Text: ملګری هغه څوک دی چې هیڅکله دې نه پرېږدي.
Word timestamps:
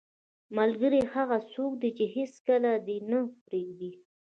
ملګری 0.57 1.01
هغه 1.13 1.37
څوک 1.53 1.71
دی 1.81 1.89
چې 1.97 2.05
هیڅکله 2.15 2.71
دې 2.87 2.97
نه 3.09 3.19
پرېږدي. 3.45 3.91